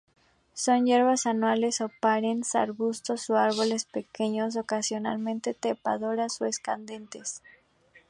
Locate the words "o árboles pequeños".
3.29-4.55